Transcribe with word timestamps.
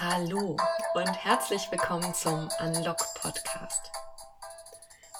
Hallo 0.00 0.56
und 0.94 1.24
herzlich 1.24 1.72
willkommen 1.72 2.14
zum 2.14 2.48
Unlock 2.60 2.98
Podcast. 3.20 3.90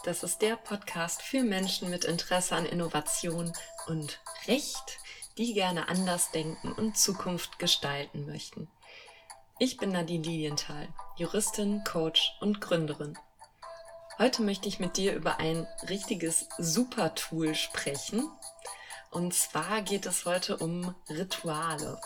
Das 0.04 0.22
ist 0.22 0.40
der 0.40 0.54
Podcast 0.54 1.20
für 1.20 1.42
Menschen 1.42 1.90
mit 1.90 2.04
Interesse 2.04 2.54
an 2.54 2.64
Innovation 2.64 3.52
und 3.88 4.20
Recht, 4.46 5.00
die 5.36 5.52
gerne 5.52 5.88
anders 5.88 6.30
denken 6.30 6.70
und 6.70 6.96
Zukunft 6.96 7.58
gestalten 7.58 8.24
möchten. 8.26 8.70
Ich 9.58 9.78
bin 9.78 9.90
Nadine 9.90 10.22
Lilienthal, 10.22 10.86
Juristin, 11.16 11.82
Coach 11.82 12.36
und 12.40 12.60
Gründerin. 12.60 13.18
Heute 14.16 14.42
möchte 14.42 14.68
ich 14.68 14.78
mit 14.78 14.96
dir 14.96 15.12
über 15.14 15.40
ein 15.40 15.66
richtiges 15.88 16.48
Super-Tool 16.56 17.56
sprechen. 17.56 18.30
Und 19.10 19.34
zwar 19.34 19.82
geht 19.82 20.06
es 20.06 20.24
heute 20.24 20.56
um 20.56 20.94
Rituale. 21.08 22.00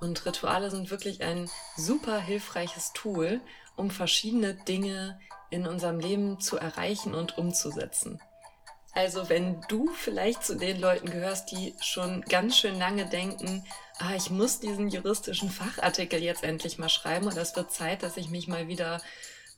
Und 0.00 0.26
Rituale 0.26 0.70
sind 0.70 0.90
wirklich 0.90 1.22
ein 1.22 1.48
super 1.76 2.20
hilfreiches 2.20 2.92
Tool, 2.92 3.40
um 3.76 3.90
verschiedene 3.90 4.54
Dinge 4.54 5.18
in 5.50 5.66
unserem 5.66 6.00
Leben 6.00 6.40
zu 6.40 6.56
erreichen 6.56 7.14
und 7.14 7.38
umzusetzen. 7.38 8.20
Also 8.92 9.28
wenn 9.28 9.60
du 9.68 9.90
vielleicht 9.94 10.42
zu 10.42 10.56
den 10.56 10.80
Leuten 10.80 11.10
gehörst, 11.10 11.50
die 11.50 11.74
schon 11.80 12.22
ganz 12.22 12.56
schön 12.56 12.78
lange 12.78 13.06
denken, 13.06 13.62
ah, 13.98 14.14
ich 14.16 14.30
muss 14.30 14.58
diesen 14.58 14.88
juristischen 14.88 15.50
Fachartikel 15.50 16.22
jetzt 16.22 16.42
endlich 16.42 16.78
mal 16.78 16.88
schreiben 16.88 17.26
oder 17.26 17.42
es 17.42 17.54
wird 17.54 17.70
Zeit, 17.70 18.02
dass 18.02 18.16
ich 18.16 18.30
mich 18.30 18.48
mal 18.48 18.68
wieder 18.68 19.02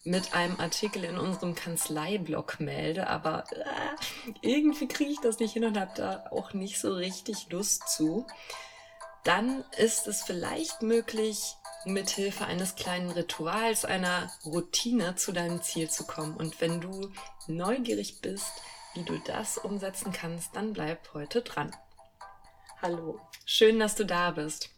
mit 0.02 0.34
einem 0.34 0.58
Artikel 0.58 1.04
in 1.04 1.18
unserem 1.18 1.54
Kanzleiblog 1.54 2.58
melde, 2.60 3.06
aber 3.08 3.44
äh, 3.52 4.36
irgendwie 4.40 4.88
kriege 4.88 5.10
ich 5.10 5.20
das 5.20 5.38
nicht 5.38 5.52
hin 5.52 5.64
und 5.64 5.78
habe 5.78 5.92
da 5.94 6.24
auch 6.30 6.52
nicht 6.52 6.80
so 6.80 6.92
richtig 6.94 7.48
Lust 7.50 7.88
zu 7.88 8.26
dann 9.24 9.64
ist 9.76 10.06
es 10.06 10.22
vielleicht 10.22 10.82
möglich, 10.82 11.54
mithilfe 11.84 12.44
eines 12.44 12.76
kleinen 12.76 13.10
Rituals, 13.10 13.84
einer 13.84 14.30
Routine 14.44 15.16
zu 15.16 15.32
deinem 15.32 15.62
Ziel 15.62 15.90
zu 15.90 16.06
kommen. 16.06 16.36
Und 16.36 16.60
wenn 16.60 16.80
du 16.80 17.12
neugierig 17.46 18.20
bist, 18.20 18.52
wie 18.94 19.04
du 19.04 19.18
das 19.26 19.58
umsetzen 19.58 20.12
kannst, 20.12 20.54
dann 20.56 20.72
bleib 20.72 21.14
heute 21.14 21.42
dran. 21.42 21.74
Hallo, 22.80 23.20
schön, 23.44 23.78
dass 23.78 23.94
du 23.94 24.04
da 24.04 24.30
bist. 24.30 24.70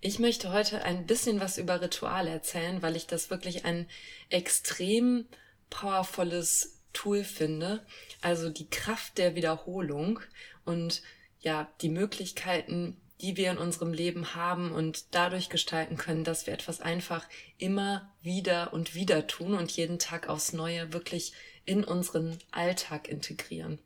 Ich 0.00 0.18
möchte 0.18 0.52
heute 0.52 0.84
ein 0.84 1.06
bisschen 1.06 1.40
was 1.40 1.58
über 1.58 1.80
Rituale 1.80 2.30
erzählen, 2.30 2.82
weil 2.82 2.96
ich 2.96 3.06
das 3.06 3.30
wirklich 3.30 3.64
ein 3.64 3.88
extrem 4.30 5.26
powervolles 5.70 6.78
Tool 6.92 7.24
finde. 7.24 7.84
Also 8.20 8.48
die 8.48 8.70
Kraft 8.70 9.18
der 9.18 9.34
Wiederholung 9.34 10.20
und 10.64 11.02
ja, 11.40 11.68
die 11.80 11.88
Möglichkeiten, 11.88 13.00
die 13.20 13.36
wir 13.36 13.50
in 13.50 13.58
unserem 13.58 13.92
Leben 13.92 14.34
haben 14.34 14.72
und 14.72 15.14
dadurch 15.14 15.48
gestalten 15.48 15.96
können, 15.96 16.24
dass 16.24 16.46
wir 16.46 16.54
etwas 16.54 16.80
einfach 16.80 17.26
immer 17.58 18.12
wieder 18.22 18.72
und 18.72 18.94
wieder 18.94 19.26
tun 19.26 19.54
und 19.54 19.72
jeden 19.72 19.98
Tag 19.98 20.28
aufs 20.28 20.52
Neue 20.52 20.92
wirklich 20.92 21.32
in 21.64 21.84
unseren 21.84 22.38
Alltag 22.52 23.08
integrieren. 23.08 23.78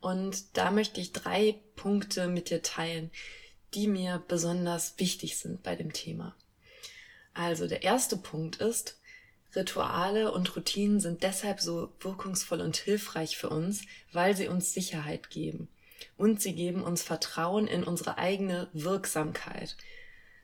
Und 0.00 0.56
da 0.56 0.70
möchte 0.70 1.00
ich 1.00 1.12
drei 1.12 1.60
Punkte 1.76 2.28
mit 2.28 2.50
dir 2.50 2.62
teilen, 2.62 3.10
die 3.74 3.86
mir 3.86 4.22
besonders 4.28 4.94
wichtig 4.98 5.38
sind 5.38 5.62
bei 5.62 5.76
dem 5.76 5.92
Thema. 5.92 6.36
Also 7.32 7.66
der 7.66 7.82
erste 7.82 8.16
Punkt 8.16 8.56
ist, 8.56 8.98
Rituale 9.54 10.32
und 10.32 10.54
Routinen 10.56 11.00
sind 11.00 11.22
deshalb 11.22 11.60
so 11.60 11.92
wirkungsvoll 12.00 12.60
und 12.60 12.76
hilfreich 12.76 13.36
für 13.36 13.50
uns, 13.50 13.82
weil 14.12 14.36
sie 14.36 14.48
uns 14.48 14.74
Sicherheit 14.74 15.30
geben 15.30 15.68
und 16.16 16.40
sie 16.40 16.54
geben 16.54 16.82
uns 16.82 17.02
Vertrauen 17.02 17.66
in 17.66 17.84
unsere 17.84 18.18
eigene 18.18 18.68
Wirksamkeit. 18.72 19.76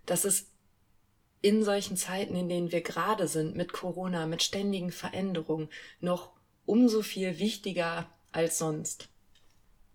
Das 0.06 0.24
ist 0.24 0.48
in 1.42 1.64
solchen 1.64 1.96
Zeiten, 1.96 2.34
in 2.36 2.48
denen 2.48 2.72
wir 2.72 2.82
gerade 2.82 3.26
sind, 3.28 3.56
mit 3.56 3.72
Corona, 3.72 4.26
mit 4.26 4.42
ständigen 4.42 4.92
Veränderungen, 4.92 5.68
noch 6.00 6.32
umso 6.66 7.02
viel 7.02 7.38
wichtiger 7.38 8.06
als 8.32 8.58
sonst. 8.58 9.08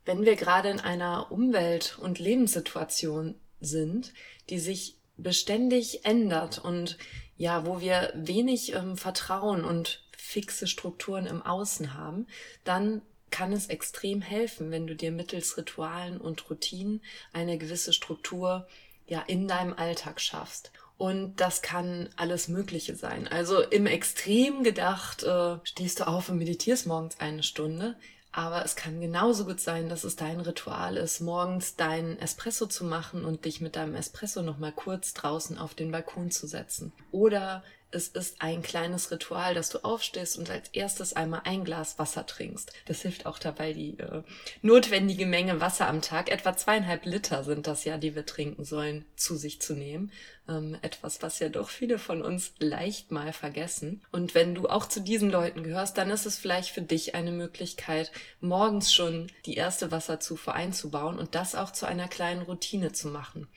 Wenn 0.05 0.25
wir 0.25 0.35
gerade 0.35 0.69
in 0.69 0.79
einer 0.79 1.31
Umwelt- 1.31 1.97
und 1.99 2.19
Lebenssituation 2.19 3.35
sind, 3.59 4.13
die 4.49 4.59
sich 4.59 4.97
beständig 5.17 6.05
ändert 6.05 6.59
und 6.59 6.97
ja, 7.37 7.65
wo 7.65 7.79
wir 7.79 8.11
wenig 8.15 8.73
ähm, 8.73 8.97
Vertrauen 8.97 9.63
und 9.63 10.03
fixe 10.17 10.67
Strukturen 10.67 11.25
im 11.25 11.41
Außen 11.41 11.93
haben, 11.93 12.27
dann 12.63 13.01
kann 13.35 13.51
es 13.51 13.67
extrem 13.67 14.21
helfen, 14.21 14.71
wenn 14.71 14.87
du 14.87 14.95
dir 14.95 15.11
mittels 15.11 15.57
Ritualen 15.57 16.21
und 16.21 16.49
Routinen 16.49 17.01
eine 17.33 17.57
gewisse 17.57 17.91
Struktur 17.91 18.65
ja 19.07 19.21
in 19.27 19.49
deinem 19.49 19.73
Alltag 19.73 20.21
schaffst. 20.21 20.71
Und 20.97 21.35
das 21.41 21.61
kann 21.61 22.07
alles 22.15 22.47
Mögliche 22.47 22.95
sein. 22.95 23.27
Also 23.27 23.59
im 23.59 23.87
Extrem 23.87 24.63
gedacht, 24.63 25.23
äh, 25.23 25.57
stehst 25.65 25.99
du 25.99 26.07
auf 26.07 26.29
und 26.29 26.37
meditierst 26.37 26.87
morgens 26.87 27.19
eine 27.19 27.43
Stunde. 27.43 27.97
Aber 28.31 28.63
es 28.63 28.77
kann 28.77 29.01
genauso 29.01 29.43
gut 29.43 29.59
sein, 29.59 29.89
dass 29.89 30.05
es 30.05 30.15
dein 30.15 30.39
Ritual 30.39 30.95
ist, 30.95 31.19
morgens 31.19 31.75
deinen 31.75 32.17
Espresso 32.19 32.67
zu 32.67 32.85
machen 32.85 33.25
und 33.25 33.43
dich 33.43 33.59
mit 33.59 33.75
deinem 33.75 33.95
Espresso 33.95 34.43
nochmal 34.43 34.71
kurz 34.71 35.13
draußen 35.13 35.57
auf 35.57 35.73
den 35.73 35.91
Balkon 35.91 36.31
zu 36.31 36.47
setzen. 36.47 36.93
Oder 37.11 37.63
es 37.95 38.09
ist 38.09 38.41
ein 38.41 38.61
kleines 38.61 39.09
Ritual, 39.09 39.55
dass 39.55 39.69
du 39.69 39.83
aufstehst 39.83 40.37
und 40.37 40.49
als 40.49 40.69
erstes 40.69 41.13
einmal 41.13 41.41
ein 41.45 41.63
Glas 41.63 41.97
Wasser 41.97 42.25
trinkst. 42.25 42.73
Das 42.85 43.01
hilft 43.01 43.25
auch 43.25 43.39
dabei, 43.39 43.73
die 43.73 43.97
äh, 43.97 44.21
notwendige 44.61 45.25
Menge 45.25 45.61
Wasser 45.61 45.87
am 45.87 46.01
Tag, 46.01 46.29
etwa 46.29 46.55
zweieinhalb 46.55 47.05
Liter 47.05 47.43
sind 47.43 47.67
das 47.67 47.85
ja, 47.85 47.97
die 47.97 48.13
wir 48.13 48.25
trinken 48.25 48.65
sollen, 48.65 49.05
zu 49.15 49.37
sich 49.37 49.61
zu 49.61 49.73
nehmen. 49.73 50.11
Ähm, 50.47 50.77
etwas, 50.81 51.21
was 51.23 51.39
ja 51.39 51.49
doch 51.49 51.69
viele 51.69 51.97
von 51.97 52.21
uns 52.21 52.53
leicht 52.59 53.11
mal 53.11 53.31
vergessen. 53.31 54.03
Und 54.11 54.35
wenn 54.35 54.53
du 54.53 54.67
auch 54.67 54.87
zu 54.87 54.99
diesen 54.99 55.31
Leuten 55.31 55.63
gehörst, 55.63 55.97
dann 55.97 56.11
ist 56.11 56.25
es 56.25 56.37
vielleicht 56.37 56.69
für 56.69 56.81
dich 56.81 57.15
eine 57.15 57.31
Möglichkeit, 57.31 58.11
morgens 58.41 58.93
schon 58.93 59.31
die 59.45 59.55
erste 59.55 59.89
Wasserzufuhr 59.89 60.53
einzubauen 60.53 61.17
und 61.17 61.33
das 61.33 61.55
auch 61.55 61.71
zu 61.71 61.87
einer 61.87 62.09
kleinen 62.09 62.41
Routine 62.41 62.91
zu 62.91 63.07
machen. 63.07 63.47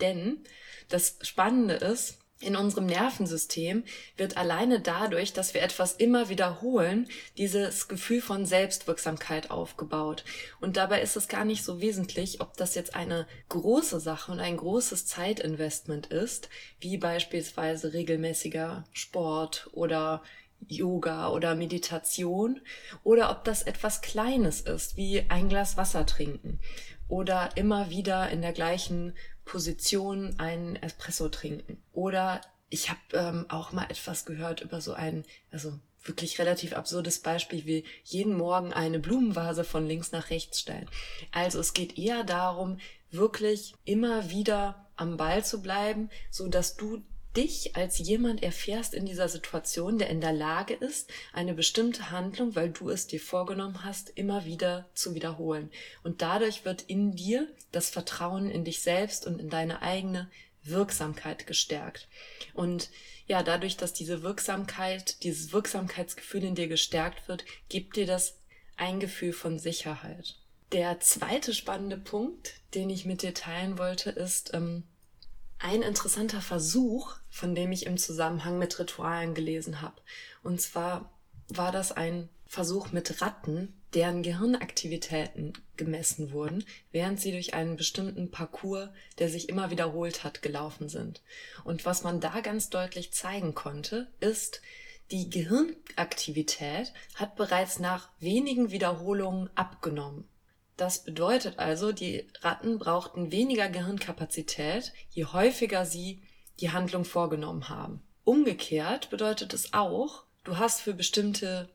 Denn 0.00 0.42
das 0.88 1.18
Spannende 1.22 1.74
ist, 1.74 2.18
in 2.40 2.56
unserem 2.56 2.86
Nervensystem 2.86 3.84
wird 4.16 4.36
alleine 4.36 4.80
dadurch, 4.80 5.32
dass 5.32 5.54
wir 5.54 5.62
etwas 5.62 5.94
immer 5.94 6.28
wiederholen, 6.28 7.08
dieses 7.38 7.88
Gefühl 7.88 8.20
von 8.20 8.44
Selbstwirksamkeit 8.44 9.50
aufgebaut. 9.50 10.24
Und 10.60 10.76
dabei 10.76 11.00
ist 11.00 11.16
es 11.16 11.28
gar 11.28 11.44
nicht 11.44 11.64
so 11.64 11.80
wesentlich, 11.80 12.40
ob 12.40 12.56
das 12.56 12.74
jetzt 12.74 12.94
eine 12.94 13.26
große 13.48 14.00
Sache 14.00 14.32
und 14.32 14.40
ein 14.40 14.56
großes 14.56 15.06
Zeitinvestment 15.06 16.06
ist, 16.08 16.48
wie 16.80 16.98
beispielsweise 16.98 17.92
regelmäßiger 17.92 18.84
Sport 18.92 19.68
oder 19.72 20.22
Yoga 20.66 21.28
oder 21.28 21.54
Meditation, 21.54 22.60
oder 23.02 23.30
ob 23.30 23.44
das 23.44 23.62
etwas 23.62 24.00
Kleines 24.00 24.62
ist, 24.62 24.96
wie 24.96 25.24
ein 25.28 25.48
Glas 25.48 25.76
Wasser 25.76 26.06
trinken 26.06 26.58
oder 27.08 27.50
immer 27.56 27.90
wieder 27.90 28.30
in 28.30 28.40
der 28.40 28.52
gleichen 28.52 29.14
Position 29.44 30.38
einen 30.38 30.76
Espresso 30.76 31.28
trinken. 31.28 31.82
Oder 31.92 32.40
ich 32.70 32.90
habe 32.90 33.00
ähm, 33.12 33.46
auch 33.48 33.72
mal 33.72 33.86
etwas 33.90 34.24
gehört 34.24 34.60
über 34.60 34.80
so 34.80 34.94
ein, 34.94 35.24
also 35.50 35.78
wirklich 36.02 36.38
relativ 36.38 36.74
absurdes 36.74 37.20
Beispiel 37.20 37.64
wie 37.64 37.84
jeden 38.04 38.36
Morgen 38.36 38.72
eine 38.72 38.98
Blumenvase 38.98 39.64
von 39.64 39.86
links 39.86 40.12
nach 40.12 40.30
rechts 40.30 40.60
stellen. 40.60 40.88
Also 41.32 41.60
es 41.60 41.72
geht 41.72 41.98
eher 41.98 42.24
darum, 42.24 42.78
wirklich 43.10 43.74
immer 43.84 44.30
wieder 44.30 44.90
am 44.96 45.16
Ball 45.16 45.44
zu 45.44 45.62
bleiben, 45.62 46.10
so 46.30 46.48
dass 46.48 46.76
du 46.76 47.02
dich 47.36 47.76
als 47.76 47.98
jemand 47.98 48.42
erfährst 48.42 48.94
in 48.94 49.06
dieser 49.06 49.28
Situation, 49.28 49.98
der 49.98 50.10
in 50.10 50.20
der 50.20 50.32
Lage 50.32 50.74
ist, 50.74 51.10
eine 51.32 51.54
bestimmte 51.54 52.10
Handlung, 52.10 52.54
weil 52.54 52.70
du 52.70 52.90
es 52.90 53.06
dir 53.06 53.20
vorgenommen 53.20 53.84
hast, 53.84 54.10
immer 54.10 54.44
wieder 54.44 54.88
zu 54.94 55.14
wiederholen. 55.14 55.70
Und 56.02 56.22
dadurch 56.22 56.64
wird 56.64 56.82
in 56.82 57.16
dir 57.16 57.48
das 57.72 57.90
Vertrauen 57.90 58.50
in 58.50 58.64
dich 58.64 58.82
selbst 58.82 59.26
und 59.26 59.40
in 59.40 59.50
deine 59.50 59.82
eigene 59.82 60.30
Wirksamkeit 60.62 61.46
gestärkt. 61.46 62.08
Und 62.54 62.90
ja, 63.26 63.42
dadurch, 63.42 63.76
dass 63.76 63.92
diese 63.92 64.22
Wirksamkeit, 64.22 65.22
dieses 65.22 65.52
Wirksamkeitsgefühl 65.52 66.44
in 66.44 66.54
dir 66.54 66.68
gestärkt 66.68 67.28
wird, 67.28 67.44
gibt 67.68 67.96
dir 67.96 68.06
das 68.06 68.38
ein 68.76 69.00
Gefühl 69.00 69.32
von 69.32 69.58
Sicherheit. 69.58 70.36
Der 70.72 70.98
zweite 71.00 71.54
spannende 71.54 71.96
Punkt, 71.96 72.54
den 72.74 72.90
ich 72.90 73.04
mit 73.04 73.22
dir 73.22 73.34
teilen 73.34 73.78
wollte, 73.78 74.10
ist, 74.10 74.52
ähm, 74.54 74.84
ein 75.64 75.80
interessanter 75.80 76.42
Versuch, 76.42 77.16
von 77.30 77.54
dem 77.54 77.72
ich 77.72 77.86
im 77.86 77.96
Zusammenhang 77.96 78.58
mit 78.58 78.78
Ritualen 78.78 79.32
gelesen 79.32 79.80
habe. 79.80 79.96
Und 80.42 80.60
zwar 80.60 81.10
war 81.48 81.72
das 81.72 81.90
ein 81.90 82.28
Versuch 82.46 82.92
mit 82.92 83.22
Ratten, 83.22 83.72
deren 83.94 84.22
Gehirnaktivitäten 84.22 85.54
gemessen 85.78 86.32
wurden, 86.32 86.64
während 86.92 87.18
sie 87.18 87.32
durch 87.32 87.54
einen 87.54 87.76
bestimmten 87.76 88.30
Parcours, 88.30 88.90
der 89.18 89.30
sich 89.30 89.48
immer 89.48 89.70
wiederholt 89.70 90.22
hat, 90.22 90.42
gelaufen 90.42 90.90
sind. 90.90 91.22
Und 91.64 91.86
was 91.86 92.02
man 92.02 92.20
da 92.20 92.40
ganz 92.40 92.68
deutlich 92.68 93.14
zeigen 93.14 93.54
konnte, 93.54 94.08
ist, 94.20 94.60
die 95.10 95.30
Gehirnaktivität 95.30 96.92
hat 97.14 97.36
bereits 97.36 97.78
nach 97.78 98.10
wenigen 98.20 98.70
Wiederholungen 98.70 99.48
abgenommen. 99.54 100.28
Das 100.76 101.04
bedeutet 101.04 101.58
also, 101.58 101.92
die 101.92 102.26
Ratten 102.40 102.78
brauchten 102.78 103.30
weniger 103.30 103.68
Gehirnkapazität, 103.68 104.92
je 105.10 105.26
häufiger 105.26 105.86
sie 105.86 106.22
die 106.60 106.70
Handlung 106.70 107.04
vorgenommen 107.04 107.68
haben. 107.68 108.02
Umgekehrt 108.24 109.10
bedeutet 109.10 109.52
es 109.52 109.72
auch, 109.72 110.24
du 110.42 110.58
hast 110.58 110.80
für 110.80 110.94
bestimmte 110.94 111.68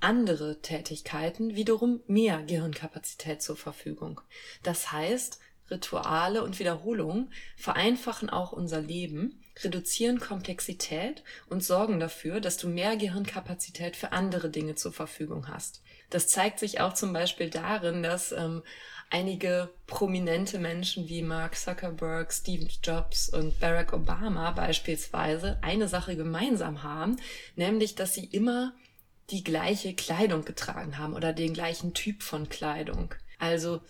andere 0.00 0.60
Tätigkeiten 0.60 1.56
wiederum 1.56 2.00
mehr 2.06 2.42
Gehirnkapazität 2.42 3.42
zur 3.42 3.56
Verfügung. 3.56 4.20
Das 4.62 4.92
heißt, 4.92 5.40
Rituale 5.70 6.44
und 6.44 6.58
Wiederholungen 6.58 7.32
vereinfachen 7.56 8.30
auch 8.30 8.52
unser 8.52 8.80
Leben, 8.80 9.42
reduzieren 9.64 10.20
Komplexität 10.20 11.24
und 11.48 11.64
sorgen 11.64 11.98
dafür, 11.98 12.40
dass 12.40 12.56
du 12.56 12.68
mehr 12.68 12.96
Gehirnkapazität 12.96 13.96
für 13.96 14.12
andere 14.12 14.50
Dinge 14.50 14.76
zur 14.76 14.92
Verfügung 14.92 15.48
hast. 15.48 15.82
Das 16.10 16.28
zeigt 16.28 16.58
sich 16.58 16.80
auch 16.80 16.94
zum 16.94 17.12
Beispiel 17.12 17.50
darin, 17.50 18.02
dass 18.02 18.32
ähm, 18.32 18.62
einige 19.10 19.70
prominente 19.86 20.58
Menschen 20.58 21.08
wie 21.08 21.22
Mark 21.22 21.56
Zuckerberg, 21.56 22.32
Steve 22.32 22.68
Jobs 22.82 23.28
und 23.28 23.58
Barack 23.60 23.92
Obama 23.92 24.50
beispielsweise 24.50 25.58
eine 25.62 25.88
Sache 25.88 26.16
gemeinsam 26.16 26.82
haben, 26.82 27.16
nämlich 27.54 27.94
dass 27.94 28.14
sie 28.14 28.24
immer 28.24 28.72
die 29.30 29.44
gleiche 29.44 29.94
Kleidung 29.94 30.44
getragen 30.44 30.98
haben 30.98 31.14
oder 31.14 31.32
den 31.32 31.52
gleichen 31.52 31.94
Typ 31.94 32.22
von 32.22 32.48
Kleidung. 32.48 33.14
Also 33.38 33.80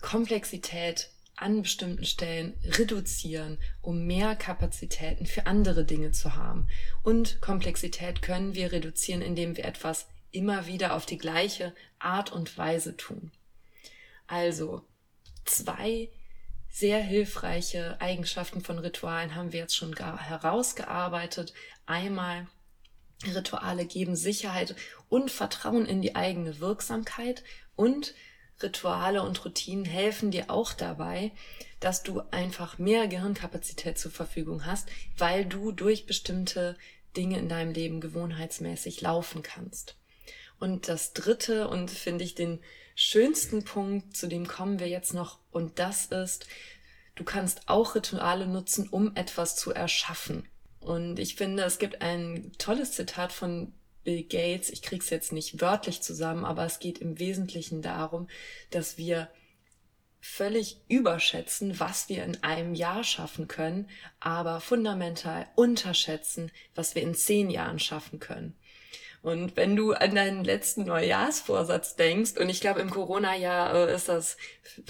Komplexität 0.00 1.10
an 1.36 1.62
bestimmten 1.62 2.04
Stellen 2.04 2.54
reduzieren, 2.64 3.58
um 3.82 4.06
mehr 4.06 4.36
Kapazitäten 4.36 5.26
für 5.26 5.46
andere 5.46 5.84
Dinge 5.84 6.12
zu 6.12 6.34
haben. 6.34 6.66
Und 7.02 7.40
Komplexität 7.40 8.22
können 8.22 8.54
wir 8.54 8.72
reduzieren, 8.72 9.20
indem 9.20 9.56
wir 9.56 9.66
etwas 9.66 10.06
immer 10.36 10.66
wieder 10.66 10.94
auf 10.94 11.06
die 11.06 11.18
gleiche 11.18 11.74
Art 11.98 12.30
und 12.30 12.56
Weise 12.58 12.96
tun. 12.96 13.32
Also 14.26 14.82
zwei 15.44 16.10
sehr 16.68 17.00
hilfreiche 17.00 18.00
Eigenschaften 18.00 18.60
von 18.60 18.78
Ritualen 18.78 19.34
haben 19.34 19.52
wir 19.52 19.60
jetzt 19.60 19.76
schon 19.76 19.96
herausgearbeitet. 19.96 21.54
Einmal 21.86 22.46
Rituale 23.24 23.86
geben 23.86 24.14
Sicherheit 24.14 24.76
und 25.08 25.30
Vertrauen 25.30 25.86
in 25.86 26.02
die 26.02 26.16
eigene 26.16 26.60
Wirksamkeit 26.60 27.42
und 27.76 28.14
Rituale 28.62 29.22
und 29.22 29.44
Routinen 29.44 29.84
helfen 29.84 30.30
dir 30.30 30.50
auch 30.50 30.72
dabei, 30.72 31.32
dass 31.80 32.02
du 32.02 32.22
einfach 32.30 32.78
mehr 32.78 33.06
Gehirnkapazität 33.06 33.98
zur 33.98 34.10
Verfügung 34.10 34.64
hast, 34.64 34.88
weil 35.16 35.44
du 35.44 35.72
durch 35.72 36.06
bestimmte 36.06 36.76
Dinge 37.16 37.38
in 37.38 37.48
deinem 37.48 37.72
Leben 37.72 38.00
gewohnheitsmäßig 38.00 39.00
laufen 39.00 39.42
kannst. 39.42 39.96
Und 40.58 40.88
das 40.88 41.12
dritte 41.12 41.68
und 41.68 41.90
finde 41.90 42.24
ich 42.24 42.34
den 42.34 42.60
schönsten 42.94 43.64
Punkt, 43.64 44.16
zu 44.16 44.26
dem 44.26 44.46
kommen 44.46 44.80
wir 44.80 44.88
jetzt 44.88 45.12
noch, 45.14 45.38
und 45.50 45.78
das 45.78 46.06
ist, 46.06 46.46
du 47.14 47.24
kannst 47.24 47.68
auch 47.68 47.94
Rituale 47.94 48.46
nutzen, 48.46 48.88
um 48.88 49.14
etwas 49.16 49.56
zu 49.56 49.72
erschaffen. 49.72 50.48
Und 50.80 51.18
ich 51.18 51.34
finde, 51.34 51.64
es 51.64 51.78
gibt 51.78 52.00
ein 52.00 52.52
tolles 52.58 52.92
Zitat 52.92 53.32
von 53.32 53.72
Bill 54.04 54.22
Gates. 54.22 54.70
Ich 54.70 54.82
krieg's 54.82 55.10
jetzt 55.10 55.32
nicht 55.32 55.60
wörtlich 55.60 56.00
zusammen, 56.00 56.44
aber 56.44 56.64
es 56.64 56.78
geht 56.78 56.98
im 56.98 57.18
Wesentlichen 57.18 57.82
darum, 57.82 58.28
dass 58.70 58.96
wir 58.96 59.28
völlig 60.20 60.80
überschätzen, 60.88 61.78
was 61.78 62.08
wir 62.08 62.24
in 62.24 62.42
einem 62.42 62.74
Jahr 62.74 63.04
schaffen 63.04 63.48
können, 63.48 63.88
aber 64.20 64.60
fundamental 64.60 65.46
unterschätzen, 65.54 66.50
was 66.74 66.94
wir 66.94 67.02
in 67.02 67.14
zehn 67.14 67.50
Jahren 67.50 67.78
schaffen 67.78 68.18
können. 68.18 68.56
Und 69.26 69.56
wenn 69.56 69.74
du 69.74 69.92
an 69.92 70.14
deinen 70.14 70.44
letzten 70.44 70.84
Neujahrsvorsatz 70.84 71.96
denkst, 71.96 72.34
und 72.38 72.48
ich 72.48 72.60
glaube, 72.60 72.78
im 72.78 72.90
Corona-Jahr 72.90 73.88
äh, 73.88 73.92
ist 73.92 74.08
das 74.08 74.36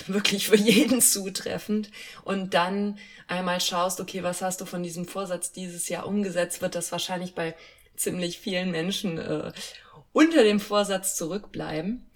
wirklich 0.09 0.49
für 0.49 0.57
jeden 0.57 1.01
zutreffend, 1.01 1.91
und 2.23 2.53
dann 2.53 2.99
einmal 3.29 3.63
schaust, 3.63 3.99
okay, 3.99 4.23
was 4.23 4.43
hast 4.43 4.61
du 4.61 4.67
von 4.67 4.83
diesem 4.83 5.07
Vorsatz 5.07 5.53
dieses 5.53 5.89
Jahr 5.89 6.07
umgesetzt, 6.07 6.61
wird 6.61 6.75
das 6.75 6.93
wahrscheinlich 6.93 7.35
bei 7.35 7.57
ziemlich 7.97 8.39
vielen 8.39 8.71
Menschen 8.71 9.17
äh, 9.17 9.53
unter 10.13 10.43
dem 10.43 10.61
Vorsatz 10.61 11.17
zurückbleiben. 11.17 12.07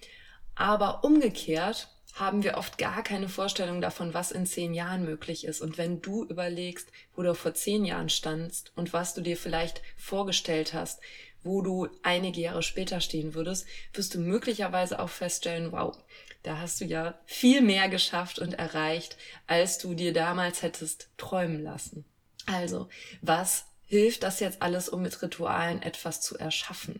Aber 0.53 1.03
umgekehrt 1.03 1.87
haben 2.13 2.43
wir 2.43 2.57
oft 2.57 2.77
gar 2.77 3.01
keine 3.01 3.29
Vorstellung 3.29 3.81
davon, 3.81 4.13
was 4.13 4.31
in 4.31 4.45
zehn 4.45 4.75
Jahren 4.75 5.05
möglich 5.05 5.43
ist. 5.43 5.59
Und 5.59 5.79
wenn 5.79 6.03
du 6.03 6.23
überlegst, 6.25 6.91
wo 7.15 7.23
du 7.23 7.33
vor 7.33 7.55
zehn 7.55 7.83
Jahren 7.83 8.09
standst 8.09 8.73
und 8.75 8.93
was 8.93 9.15
du 9.15 9.21
dir 9.21 9.37
vielleicht 9.37 9.81
vorgestellt 9.97 10.75
hast, 10.75 10.99
wo 11.43 11.61
du 11.61 11.87
einige 12.03 12.41
Jahre 12.41 12.63
später 12.63 13.01
stehen 13.01 13.33
würdest, 13.33 13.65
wirst 13.93 14.13
du 14.13 14.19
möglicherweise 14.19 14.99
auch 14.99 15.09
feststellen, 15.09 15.71
wow, 15.71 15.97
da 16.43 16.57
hast 16.57 16.81
du 16.81 16.85
ja 16.85 17.19
viel 17.25 17.61
mehr 17.61 17.89
geschafft 17.89 18.39
und 18.39 18.53
erreicht, 18.53 19.17
als 19.47 19.77
du 19.77 19.93
dir 19.93 20.13
damals 20.13 20.61
hättest 20.61 21.09
träumen 21.17 21.63
lassen. 21.63 22.05
Also, 22.45 22.89
was 23.21 23.65
hilft 23.85 24.23
das 24.23 24.39
jetzt 24.39 24.61
alles, 24.61 24.89
um 24.89 25.01
mit 25.01 25.21
Ritualen 25.21 25.81
etwas 25.81 26.21
zu 26.21 26.37
erschaffen? 26.37 26.99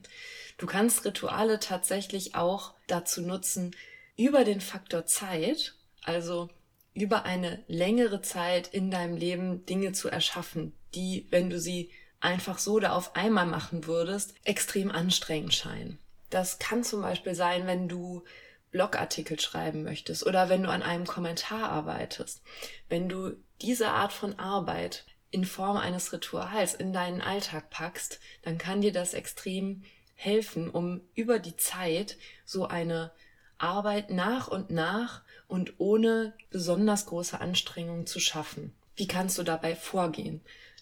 Du 0.57 0.67
kannst 0.67 1.05
Rituale 1.05 1.59
tatsächlich 1.59 2.35
auch 2.35 2.75
dazu 2.87 3.21
nutzen, 3.21 3.75
über 4.15 4.43
den 4.43 4.61
Faktor 4.61 5.05
Zeit, 5.05 5.73
also 6.03 6.49
über 6.93 7.25
eine 7.25 7.63
längere 7.67 8.21
Zeit 8.21 8.67
in 8.67 8.91
deinem 8.91 9.17
Leben 9.17 9.65
Dinge 9.65 9.93
zu 9.93 10.09
erschaffen, 10.09 10.73
die, 10.93 11.25
wenn 11.29 11.49
du 11.49 11.59
sie 11.59 11.91
einfach 12.21 12.57
so 12.57 12.79
da 12.79 12.93
auf 12.93 13.15
einmal 13.15 13.45
machen 13.45 13.85
würdest, 13.87 14.33
extrem 14.43 14.91
anstrengend 14.91 15.53
scheinen. 15.53 15.99
Das 16.29 16.59
kann 16.59 16.83
zum 16.83 17.01
Beispiel 17.01 17.35
sein, 17.35 17.67
wenn 17.67 17.89
du 17.89 18.23
Blogartikel 18.71 19.39
schreiben 19.39 19.83
möchtest 19.83 20.25
oder 20.25 20.47
wenn 20.47 20.63
du 20.63 20.69
an 20.69 20.81
einem 20.81 21.05
Kommentar 21.05 21.69
arbeitest. 21.69 22.41
Wenn 22.87 23.09
du 23.09 23.35
diese 23.61 23.89
Art 23.89 24.13
von 24.13 24.39
Arbeit 24.39 25.05
in 25.29 25.45
Form 25.45 25.77
eines 25.77 26.13
Rituals 26.13 26.73
in 26.73 26.93
deinen 26.93 27.21
Alltag 27.21 27.69
packst, 27.69 28.19
dann 28.43 28.57
kann 28.57 28.81
dir 28.81 28.93
das 28.93 29.13
extrem 29.13 29.83
helfen, 30.15 30.69
um 30.69 31.01
über 31.15 31.39
die 31.39 31.57
Zeit 31.57 32.17
so 32.45 32.67
eine 32.67 33.11
Arbeit 33.57 34.09
nach 34.09 34.47
und 34.47 34.69
nach 34.69 35.21
und 35.47 35.79
ohne 35.79 36.33
besonders 36.49 37.05
große 37.07 37.39
Anstrengung 37.39 38.07
zu 38.07 38.19
schaffen. 38.19 38.73
Wie 38.95 39.07
kannst 39.07 39.37
du 39.37 39.43
dabei 39.43 39.75
vorgehen? 39.75 40.41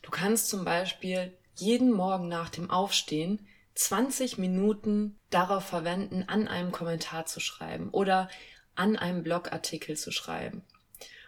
Du 0.09 0.15
kannst 0.17 0.49
zum 0.49 0.65
Beispiel 0.65 1.37
jeden 1.53 1.91
Morgen 1.91 2.29
nach 2.29 2.49
dem 2.49 2.71
Aufstehen 2.71 3.47
20 3.75 4.39
Minuten 4.39 5.19
darauf 5.29 5.65
verwenden, 5.65 6.23
an 6.25 6.47
einem 6.47 6.71
Kommentar 6.71 7.27
zu 7.27 7.39
schreiben 7.39 7.91
oder 7.91 8.27
an 8.73 8.95
einem 8.95 9.21
Blogartikel 9.21 9.95
zu 9.95 10.11
schreiben. 10.11 10.63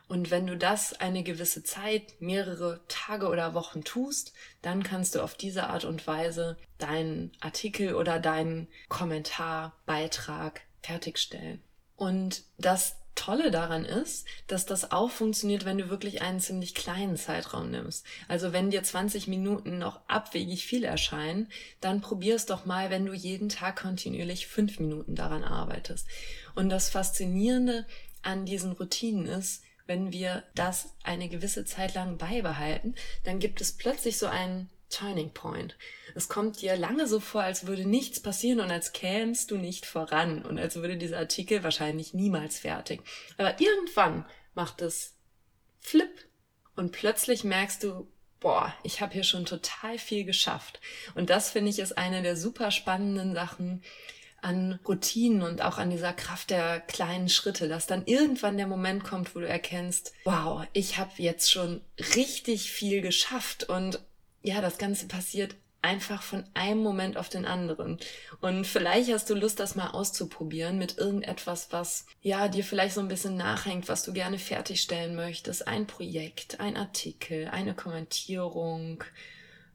Und 0.08 0.32
wenn 0.32 0.48
du 0.48 0.58
das 0.58 1.00
eine 1.00 1.22
gewisse 1.22 1.62
Zeit, 1.62 2.20
mehrere 2.20 2.82
Tage 2.88 3.27
oder 3.27 3.53
Wochen 3.53 3.84
tust, 3.84 4.34
dann 4.63 4.82
kannst 4.82 5.13
du 5.13 5.22
auf 5.22 5.36
diese 5.36 5.67
Art 5.67 5.86
und 5.86 6.08
Weise 6.08 6.58
deinen 6.79 7.34
Artikel 7.39 7.94
oder 7.94 8.17
deinen 8.17 8.67
Kommentarbeitrag 8.89 10.62
fertigstellen. 10.82 11.62
Und 11.98 12.46
das 12.58 12.96
Tolle 13.22 13.51
daran 13.51 13.86
ist, 13.86 14.25
dass 14.48 14.66
das 14.66 14.92
auch 14.92 15.12
funktioniert, 15.12 15.63
wenn 15.63 15.78
du 15.78 15.92
wirklich 15.92 16.24
einen 16.24 16.40
ziemlich 16.40 16.74
kleinen 16.74 17.18
Zeitraum 17.18 17.70
nimmst. 17.70 18.04
Also 18.28 18.51
wenn 18.51 18.72
dir 18.72 18.82
20 18.82 19.28
Minuten 19.28 19.78
noch 19.78 20.00
abwegig 20.08 20.66
viel 20.66 20.84
erscheinen, 20.84 21.48
dann 21.82 22.01
probier's 22.01 22.48
doch 22.48 22.66
mal, 22.66 22.90
wenn 22.90 23.06
du 23.06 23.13
jeden 23.13 23.50
Tag 23.50 23.75
kontinuierlich 23.75 24.48
fünf 24.48 24.80
Minuten 24.80 25.13
daran 25.13 25.44
arbeitest. 25.44 26.08
Und 26.56 26.70
das 26.70 26.90
Faszinierende 26.90 27.86
an 28.24 28.48
diesen 28.48 28.72
Routinen 28.72 29.28
ist, 29.28 29.62
wenn 29.86 30.12
wir 30.12 30.42
das 30.56 30.96
eine 31.04 31.30
gewisse 31.30 31.63
Zeit 31.63 31.94
lang 31.94 32.18
beibehalten, 32.18 32.96
dann 33.24 33.38
gibt 33.38 33.62
es 33.62 33.72
plötzlich 33.72 34.18
so 34.18 34.25
einen 34.25 34.68
Turning 34.91 35.33
Point. 35.33 35.77
Es 36.13 36.29
kommt 36.29 36.62
dir 36.62 36.75
lange 36.75 37.07
so 37.07 37.19
vor, 37.19 37.41
als 37.41 37.65
würde 37.65 37.86
nichts 37.86 38.19
passieren 38.19 38.60
und 38.60 38.71
als 38.71 38.93
kämst 38.93 39.51
du 39.51 39.57
nicht 39.57 39.86
voran 39.86 40.43
und 40.43 40.60
als 40.60 40.75
würde 40.75 40.98
dieser 40.98 41.17
Artikel 41.17 41.63
wahrscheinlich 41.63 42.13
niemals 42.13 42.60
fertig. 42.60 43.01
Aber 43.38 43.60
irgendwann 43.60 44.25
macht 44.53 44.81
es 44.81 45.15
Flip 45.79 46.27
und 46.75 46.91
plötzlich 46.91 47.43
merkst 47.43 47.83
du, 47.83 48.07
boah, 48.39 48.74
ich 48.83 49.01
habe 49.01 49.13
hier 49.13 49.24
schon 49.24 49.45
total 49.45 49.98
viel 49.98 50.25
geschafft. 50.25 50.79
Und 51.15 51.29
das 51.29 51.51
finde 51.51 51.69
ich 51.69 51.79
ist 51.79 51.98
eine 51.98 52.21
der 52.21 52.36
super 52.36 52.71
spannenden 52.71 53.33
Sachen 53.33 53.81
an 54.41 54.79
Routinen 54.88 55.43
und 55.43 55.62
auch 55.62 55.77
an 55.77 55.91
dieser 55.91 56.13
Kraft 56.13 56.50
der 56.50 56.79
kleinen 56.79 57.29
Schritte, 57.29 57.69
dass 57.69 57.86
dann 57.86 58.05
irgendwann 58.05 58.57
der 58.57 58.67
Moment 58.67 59.03
kommt, 59.03 59.36
wo 59.36 59.39
du 59.39 59.48
erkennst, 59.48 60.13
wow, 60.24 60.65
ich 60.74 60.98
habe 60.98 61.12
jetzt 61.17 61.51
schon 61.51 61.81
richtig 62.15 62.71
viel 62.71 63.01
geschafft 63.01 63.65
und 63.65 64.00
ja, 64.41 64.62
das 64.62 64.77
Ganze 64.77 65.07
passiert 65.07 65.55
einfach 65.81 66.21
von 66.21 66.43
einem 66.53 66.83
Moment 66.83 67.17
auf 67.17 67.29
den 67.29 67.45
anderen. 67.45 67.98
Und 68.39 68.67
vielleicht 68.67 69.12
hast 69.12 69.29
du 69.29 69.36
Lust, 69.36 69.60
das 69.60 69.75
mal 69.75 69.89
auszuprobieren 69.89 70.77
mit 70.77 70.98
irgendetwas, 70.98 71.71
was 71.71 72.05
ja 72.21 72.48
dir 72.48 72.63
vielleicht 72.63 72.95
so 72.95 73.01
ein 73.01 73.07
bisschen 73.07 73.36
nachhängt, 73.36 73.89
was 73.89 74.03
du 74.03 74.13
gerne 74.13 74.38
fertigstellen 74.38 75.15
möchtest. 75.15 75.67
Ein 75.67 75.88
Projekt, 75.88 76.60
ein 76.60 76.77
Artikel, 76.77 77.48
eine 77.48 77.74
Kommentierung. 77.74 79.03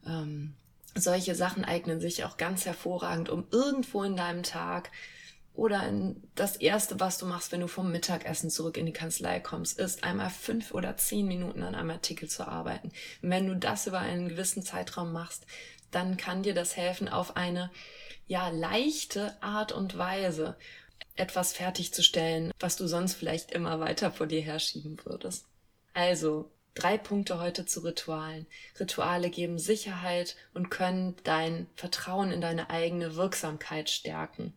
Ähm, 0.06 0.54
solche 0.94 1.35
Sachen 1.35 1.64
eignen 1.64 2.00
sich 2.00 2.25
auch 2.25 2.37
ganz 2.37 2.64
hervorragend, 2.64 3.28
um 3.28 3.44
irgendwo 3.50 4.02
in 4.04 4.16
deinem 4.16 4.44
Tag 4.44 4.90
oder 5.56 5.90
das 6.34 6.56
erste, 6.56 7.00
was 7.00 7.16
du 7.16 7.25
machst, 7.26 7.50
wenn 7.50 7.60
du 7.60 7.66
vom 7.66 7.90
Mittagessen 7.90 8.50
zurück 8.50 8.76
in 8.76 8.86
die 8.86 8.92
Kanzlei 8.92 9.40
kommst, 9.40 9.78
ist 9.78 10.04
einmal 10.04 10.28
fünf 10.28 10.72
oder 10.72 10.96
zehn 10.98 11.26
Minuten 11.26 11.62
an 11.62 11.75
einem 11.75 11.90
Artikel 11.90 12.28
zu 12.28 12.46
arbeiten. 12.46 12.92
wenn 13.22 13.46
du 13.46 13.56
das 13.56 13.86
über 13.86 14.00
einen 14.00 14.28
gewissen 14.28 14.62
Zeitraum 14.62 15.12
machst, 15.12 15.46
dann 15.90 16.18
kann 16.18 16.42
dir 16.42 16.52
das 16.52 16.76
helfen, 16.76 17.08
auf 17.08 17.36
eine 17.36 17.70
ja 18.26 18.48
leichte 18.50 19.40
Art 19.42 19.72
und 19.72 19.96
Weise 19.96 20.56
etwas 21.14 21.54
fertigzustellen, 21.54 22.52
was 22.60 22.76
du 22.76 22.86
sonst 22.86 23.14
vielleicht 23.14 23.50
immer 23.52 23.80
weiter 23.80 24.10
vor 24.10 24.26
dir 24.26 24.42
herschieben 24.42 24.98
würdest. 25.04 25.46
Also, 25.94 26.50
drei 26.75 26.98
Punkte 26.98 27.40
heute 27.40 27.64
zu 27.64 27.80
Ritualen. 27.80 28.46
Rituale 28.78 29.30
geben 29.30 29.58
Sicherheit 29.58 30.36
und 30.52 30.68
können 30.68 31.16
dein 31.25 31.66
Vertrauen 31.75 32.30
in 32.30 32.42
deine 32.42 32.68
eigene 32.68 33.16
Wirksamkeit 33.16 33.88
stärken. 33.88 34.52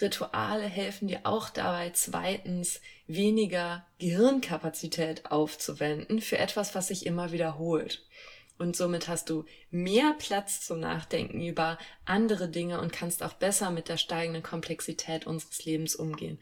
Rituale 0.00 0.64
helfen 0.64 1.08
dir 1.08 1.20
auch 1.24 1.50
dabei, 1.50 1.90
zweitens 1.90 2.80
weniger 3.06 3.86
Gehirnkapazität 3.98 5.30
aufzuwenden 5.30 6.20
für 6.20 6.38
etwas, 6.38 6.74
was 6.74 6.88
sich 6.88 7.06
immer 7.06 7.32
wiederholt. 7.32 8.04
Und 8.58 8.76
somit 8.76 9.08
hast 9.08 9.30
du 9.30 9.46
mehr 9.70 10.14
Platz 10.18 10.60
zum 10.60 10.80
Nachdenken 10.80 11.42
über 11.42 11.78
andere 12.04 12.48
Dinge 12.48 12.80
und 12.80 12.92
kannst 12.92 13.22
auch 13.22 13.32
besser 13.32 13.70
mit 13.70 13.88
der 13.88 13.96
steigenden 13.96 14.42
Komplexität 14.42 15.26
unseres 15.26 15.64
Lebens 15.64 15.96
umgehen. 15.96 16.38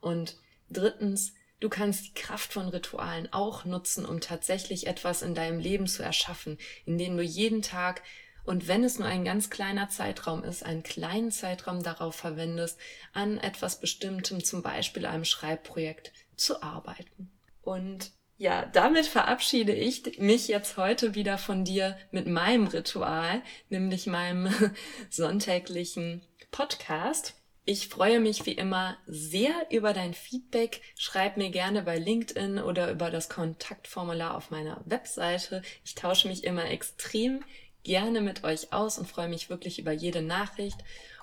Und 0.00 0.36
drittens, 0.68 1.32
du 1.60 1.68
kannst 1.68 2.06
die 2.06 2.14
Kraft 2.14 2.52
von 2.52 2.68
Ritualen 2.68 3.32
auch 3.32 3.64
nutzen, 3.64 4.04
um 4.04 4.20
tatsächlich 4.20 4.88
etwas 4.88 5.22
in 5.22 5.36
deinem 5.36 5.60
Leben 5.60 5.86
zu 5.86 6.02
erschaffen, 6.02 6.58
indem 6.86 7.16
du 7.16 7.22
jeden 7.22 7.62
Tag 7.62 8.02
und 8.50 8.66
wenn 8.66 8.82
es 8.82 8.98
nur 8.98 9.06
ein 9.06 9.24
ganz 9.24 9.48
kleiner 9.48 9.90
Zeitraum 9.90 10.42
ist, 10.42 10.64
einen 10.64 10.82
kleinen 10.82 11.30
Zeitraum 11.30 11.84
darauf 11.84 12.16
verwendest, 12.16 12.80
an 13.12 13.38
etwas 13.38 13.78
Bestimmtem, 13.78 14.42
zum 14.42 14.60
Beispiel 14.60 15.06
einem 15.06 15.24
Schreibprojekt, 15.24 16.10
zu 16.34 16.60
arbeiten. 16.60 17.30
Und 17.62 18.10
ja, 18.38 18.66
damit 18.66 19.06
verabschiede 19.06 19.72
ich 19.72 20.18
mich 20.18 20.48
jetzt 20.48 20.76
heute 20.76 21.14
wieder 21.14 21.38
von 21.38 21.64
dir 21.64 21.96
mit 22.10 22.26
meinem 22.26 22.66
Ritual, 22.66 23.40
nämlich 23.68 24.08
meinem 24.08 24.52
sonntäglichen 25.10 26.22
Podcast. 26.50 27.36
Ich 27.64 27.86
freue 27.86 28.18
mich 28.18 28.46
wie 28.46 28.54
immer 28.54 28.96
sehr 29.06 29.52
über 29.70 29.92
dein 29.92 30.12
Feedback. 30.12 30.80
Schreib 30.96 31.36
mir 31.36 31.50
gerne 31.50 31.82
bei 31.82 31.98
LinkedIn 31.98 32.58
oder 32.58 32.90
über 32.90 33.12
das 33.12 33.28
Kontaktformular 33.28 34.36
auf 34.36 34.50
meiner 34.50 34.82
Webseite. 34.86 35.62
Ich 35.84 35.94
tausche 35.94 36.26
mich 36.26 36.42
immer 36.42 36.68
extrem 36.68 37.44
gerne 37.84 38.20
mit 38.20 38.44
euch 38.44 38.72
aus 38.72 38.98
und 38.98 39.06
freue 39.08 39.28
mich 39.28 39.50
wirklich 39.50 39.78
über 39.78 39.92
jede 39.92 40.22
Nachricht 40.22 40.78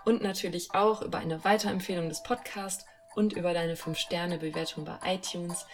und 0.05 0.21
natürlich 0.21 0.73
auch 0.73 1.01
über 1.01 1.17
eine 1.17 1.43
Weiterempfehlung 1.43 2.09
des 2.09 2.23
Podcasts 2.23 2.85
und 3.15 3.33
über 3.33 3.53
deine 3.53 3.75
5-Sterne-Bewertung 3.75 4.85
bei 4.85 4.97
iTunes. 5.05 5.65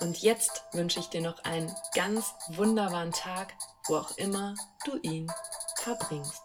Und 0.00 0.18
jetzt 0.22 0.64
wünsche 0.72 1.00
ich 1.00 1.06
dir 1.06 1.22
noch 1.22 1.44
einen 1.44 1.72
ganz 1.94 2.34
wunderbaren 2.48 3.12
Tag, 3.12 3.54
wo 3.86 3.96
auch 3.96 4.16
immer 4.18 4.54
du 4.84 4.98
ihn 5.02 5.30
verbringst. 5.76 6.42